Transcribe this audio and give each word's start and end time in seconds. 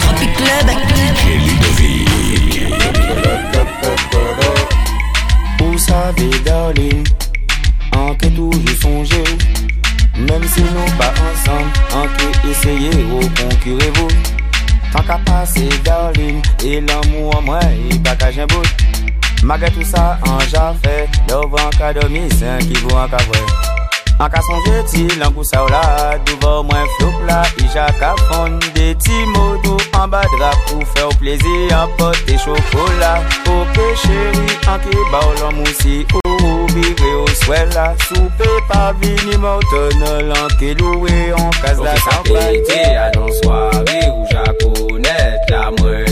Tropic 0.00 0.34
Club. 0.34 0.66
Vous 5.58 5.78
darling, 6.44 7.04
en 7.96 8.14
que 8.14 8.26
toujours 8.26 8.52
songer. 8.80 9.24
Même 10.16 10.44
si 10.48 10.60
nous 10.60 10.96
pas 10.98 11.12
ensemble, 11.12 11.70
en 11.94 12.06
que 12.16 12.50
essayer 12.50 13.04
ou 13.04 13.20
concurrez-vous. 13.20 14.08
Tant 14.92 15.02
qu'à 15.02 15.18
passer, 15.24 15.68
darling, 15.84 16.42
et 16.64 16.80
l'amour, 16.80 17.40
moi, 17.42 17.60
et 17.90 17.98
pas 17.98 18.16
qu'à. 18.16 18.62
Malgré 19.42 19.70
tout 19.70 19.84
ça, 19.84 20.18
en 20.26 20.40
qui 22.58 22.74
vaut 22.74 22.96
un 22.96 23.08
cavouet. 23.08 23.77
En 24.20 24.28
cas 24.28 24.42
sonje 24.42 24.82
ti, 24.90 25.04
lan 25.20 25.30
kou 25.30 25.46
sa 25.46 25.60
ou 25.62 25.70
la 25.70 26.16
Douvan 26.26 26.66
mwen 26.66 26.88
flop 26.96 27.20
la, 27.28 27.38
i 27.62 27.68
jaka 27.70 28.16
fon 28.26 28.56
De 28.74 28.88
ti 28.98 29.18
moto 29.30 29.76
an 30.00 30.10
ba 30.10 30.24
drap 30.34 30.58
Pou 30.66 30.82
fè 30.94 31.04
ou 31.06 31.14
plezi, 31.20 31.54
an 31.74 31.92
pote 32.00 32.38
chokola 32.42 33.12
Ok 33.54 33.78
chéri, 34.02 34.58
an 34.66 34.82
ki 34.82 35.06
ba 35.12 35.22
ou 35.22 35.38
lan 35.38 35.54
mousi 35.60 36.02
Ou 36.18 36.34
ou 36.48 36.66
bire 36.74 37.14
ou 37.20 37.30
swel 37.44 37.70
la. 37.76 37.92
Soupe 38.08 38.50
pa 38.66 38.90
vini 38.98 39.38
moton 39.38 40.02
Lan 40.32 40.50
ki 40.58 40.74
loue, 40.82 41.14
an 41.38 41.54
kaz 41.62 41.78
la 41.78 41.94
kampay 42.02 42.58
Ok 42.58 42.74
sa 42.74 42.90
pete, 43.14 43.38
soare 43.38 44.00
Ou 44.10 44.98
la 44.98 46.07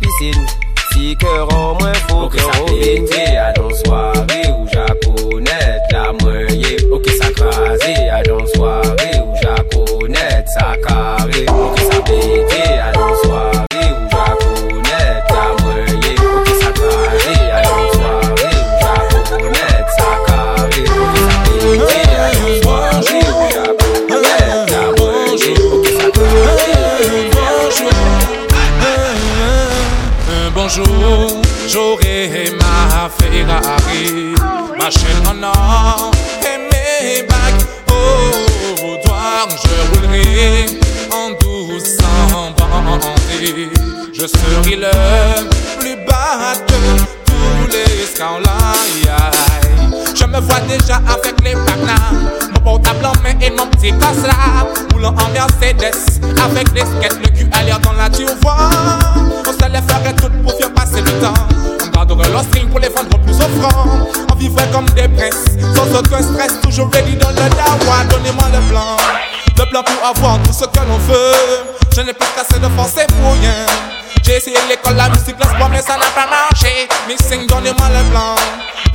piscine 0.00 0.46
Si 0.90 1.14
kèr 1.20 1.46
an 1.54 1.76
mwen 1.78 1.98
fò 2.08 2.26
kèr 2.32 2.50
an 2.50 2.66
pete 2.70 3.24
a 3.38 3.48
don 3.56 3.72
soare 3.82 4.40
ou 4.50 4.66
japonet 4.72 5.94
la 5.94 6.04
mwen 6.18 6.50
ye 6.62 6.74
Ok 6.90 7.06
sa 7.20 7.30
krasi 7.38 7.94
a 8.18 8.22
don 8.26 8.46
soare 8.54 9.10
ou 9.22 9.30
sa 10.56 10.68
kare 10.84 11.42
Ok 11.52 11.76
sa 11.88 11.98
pete 12.08 12.62
a 12.64 12.88
don 12.88 12.92
soare 12.92 12.95
chaîne 34.90 35.26
en 35.26 35.42
or 35.42 36.10
et 36.42 36.58
mes 36.58 37.22
bagues 37.22 37.66
au 37.90 38.80
boudoir. 38.80 39.48
Je 39.50 39.98
roulerai 39.98 40.66
en 41.12 41.30
douceur 41.40 42.52
bandit. 42.56 43.68
Je 44.12 44.26
serai 44.26 44.76
le 44.76 44.90
plus 45.78 45.96
bas 46.06 46.54
de 46.68 47.02
tous 47.24 47.72
les 47.72 48.06
scandales. 48.06 48.66
Je 50.14 50.24
me 50.24 50.40
vois 50.40 50.60
déjà 50.60 50.96
avec 50.96 51.42
les 51.44 51.54
Mon 51.54 52.60
portable 52.60 53.06
en 53.06 53.22
main 53.22 53.38
et 53.40 53.50
mon 53.50 53.66
petit 53.66 53.92
casse 53.92 54.22
là 54.22 54.66
Roulant 54.92 55.14
en 55.14 55.28
Mercedes 55.30 55.94
Avec 56.44 56.72
les 56.74 56.80
skates, 56.80 57.18
le 57.20 57.28
cul 57.36 57.48
à 57.52 57.78
dans 57.78 57.92
la 57.92 58.08
vois 58.40 58.70
On 59.46 59.52
se 59.52 59.70
les 59.70 59.82
ferait 59.82 60.14
toutes 60.14 60.42
pour 60.42 60.56
faire 60.58 60.72
passer 60.72 61.00
le 61.00 61.12
temps 61.20 61.75
Garderait 62.06 62.30
leur 62.30 62.42
string 62.42 62.68
pour 62.68 62.78
les 62.78 62.88
vendre 62.88 63.18
plus 63.18 63.34
offrant 63.34 63.86
On 64.30 64.34
vivrait 64.36 64.68
comme 64.72 64.86
des 64.90 65.08
princes 65.08 65.44
Sans 65.74 65.98
aucun 65.98 66.22
stress, 66.22 66.60
toujours 66.62 66.90
ready 66.92 67.16
dans 67.16 67.30
le 67.30 67.34
dawa 67.34 68.04
Donnez-moi 68.08 68.44
le 68.52 68.70
plan 68.70 68.96
Le 69.58 69.70
plan 69.70 69.82
pour 69.82 70.06
avoir 70.06 70.38
tout 70.42 70.52
ce 70.52 70.64
que 70.64 70.86
l'on 70.86 70.98
veut 70.98 71.64
Je 71.94 72.02
n'ai 72.02 72.12
plus 72.12 72.28
qu'assez 72.36 72.60
de 72.60 72.66
et 72.66 73.06
pour 73.06 73.32
rien 73.40 73.66
j'ai 74.26 74.38
essayé 74.38 74.56
l'école, 74.68 74.96
la 74.96 75.08
musique, 75.08 75.36
le 75.38 75.44
sport, 75.44 75.68
mais 75.70 75.80
ça 75.80 75.96
n'a 75.96 76.06
pas 76.06 76.26
marché. 76.26 76.88
Missing, 77.06 77.46
donnez-moi 77.46 77.86
le 77.90 78.10
plan. 78.10 78.34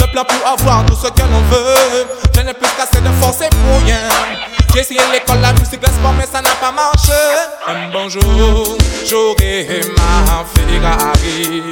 Le 0.00 0.10
plan 0.10 0.24
pour 0.24 0.50
avoir 0.50 0.84
tout 0.86 0.96
ce 0.96 1.06
que 1.06 1.20
l'on 1.20 1.40
veut. 1.48 2.04
Je 2.34 2.40
n'ai 2.40 2.52
plus 2.52 2.66
qu'assez 2.76 3.00
de 3.00 3.06
et 3.06 3.48
pour 3.48 3.86
rien. 3.86 4.49
J'ai 4.72 4.80
essayé 4.80 5.00
l'école, 5.12 5.40
la 5.40 5.52
musique, 5.52 5.82
le 5.82 5.88
sport, 5.88 6.12
mais 6.16 6.26
ça 6.26 6.40
n'a 6.40 6.50
pas 6.60 6.70
marché. 6.70 7.12
Un 7.66 7.90
bonjour, 7.92 8.76
j'aurai 9.04 9.80
ma 9.96 10.44
Ferrari. 10.54 11.62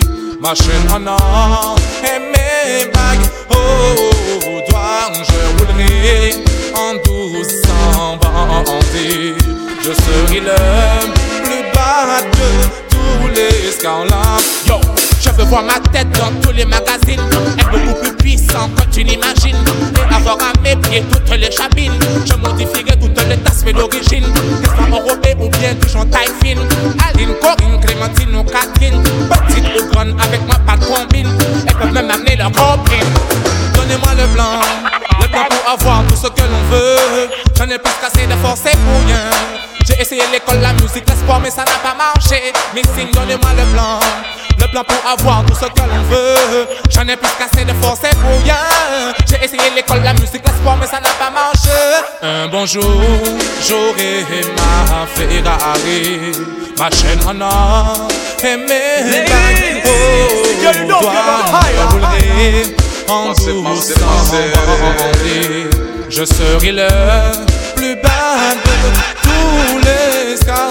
Ma 0.40 0.54
chaîne 0.54 0.90
en 0.90 1.06
or 1.06 1.76
et 2.02 2.18
mes 2.18 2.90
bagues 2.90 3.30
au 3.50 4.70
doigt. 4.70 5.12
Je 5.14 5.64
roulerai 5.64 6.34
en 6.74 6.94
douceur 7.04 8.18
bandit. 8.20 9.34
Je 9.80 9.92
serai 9.92 10.40
le 10.40 10.56
plus 11.42 11.64
bas 11.74 12.20
de 12.22 12.48
tous 12.90 13.28
les 13.34 13.70
scandales. 13.70 14.97
Je 15.20 15.30
veux 15.30 15.44
voir 15.44 15.62
ma 15.62 15.78
tête 15.90 16.08
dans 16.18 16.32
tous 16.40 16.52
les 16.52 16.64
magazines. 16.64 17.20
Être 17.58 17.70
beaucoup 17.70 18.00
plus 18.00 18.16
puissant 18.16 18.68
que 18.76 18.82
tu 18.92 19.02
l'imagines. 19.02 19.56
Et 19.96 20.14
avoir 20.14 20.36
à 20.36 20.60
mes 20.62 20.76
pieds 20.76 21.04
toutes 21.10 21.36
les 21.36 21.50
chabines. 21.50 21.98
Je 22.24 22.34
modifierai 22.34 22.98
toutes 23.00 23.28
les 23.28 23.36
tasses 23.38 23.64
d'origine. 23.64 24.24
Qu'est-ce 24.24 24.90
européen 24.90 25.34
ou 25.40 25.48
bien 25.48 25.74
en 25.96 26.06
taille 26.06 26.28
fine. 26.42 26.58
Aline, 27.08 27.34
Corinne, 27.40 27.80
Clémentine 27.80 28.36
ou 28.36 28.44
Catherine. 28.44 29.02
Petite 29.02 29.82
ou 29.82 29.92
grande, 29.92 30.14
avec 30.20 30.40
moi 30.46 30.56
pas 30.66 30.76
de 30.76 30.84
combine. 30.84 31.28
Elles 31.66 31.74
peuvent 31.74 31.92
même 31.92 32.10
amener 32.10 32.36
leur 32.36 32.52
copine. 32.52 33.08
Donnez-moi 33.74 34.14
le 34.16 34.26
blanc. 34.34 35.07
Avoir 35.68 36.02
tout 36.06 36.16
ce 36.16 36.28
que 36.28 36.40
l'on 36.40 36.62
veut. 36.70 37.28
J'en 37.54 37.68
ai 37.68 37.76
plus 37.76 37.92
cassé 38.00 38.26
de 38.26 38.32
force 38.36 38.60
et 38.60 38.70
pour 38.70 39.06
rien. 39.06 39.28
J'ai 39.86 40.00
essayé 40.00 40.22
l'école, 40.32 40.60
la 40.62 40.72
musique, 40.72 41.04
le 41.06 41.14
sport, 41.14 41.40
mais 41.42 41.50
ça 41.50 41.62
n'a 41.62 41.76
pas 41.82 41.94
marché. 41.94 42.54
Missing, 42.74 43.10
donnez-moi 43.12 43.50
le 43.54 43.64
plan. 43.74 44.00
Le 44.58 44.66
plan 44.68 44.82
pour 44.82 45.10
avoir 45.10 45.44
tout 45.44 45.54
ce 45.54 45.66
que 45.66 45.80
l'on 45.86 46.02
veut. 46.08 46.66
J'en 46.88 47.02
ai 47.02 47.16
plus 47.16 47.30
cassé 47.38 47.66
de 47.66 47.74
force 47.82 48.00
et 48.04 48.16
pour 48.16 48.30
rien. 48.44 48.56
J'ai 49.28 49.44
essayé 49.44 49.70
l'école, 49.76 50.00
la 50.02 50.14
musique, 50.14 50.42
le 50.42 50.52
sport, 50.52 50.78
mais 50.80 50.86
ça 50.86 51.00
n'a 51.00 51.10
pas 51.18 51.30
marché. 51.30 51.68
Un 52.22 52.48
bonjour, 52.48 53.02
j'aurai 53.68 54.24
ma 54.56 55.06
Ferrari, 55.14 56.32
ma 56.78 56.90
chaîne 56.90 57.20
en 57.26 57.40
or 57.42 58.08
et 58.42 58.56
mes 58.56 59.20
bagues 59.28 59.68
Je 66.10 66.24
serai 66.24 66.72
le 66.72 66.88
plus 67.74 67.96
bas 67.96 68.54
de 68.64 68.70
tous 69.22 69.78
les 69.78 70.36
scandales. 70.36 70.67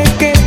On 0.00 0.04
pas 0.18 0.39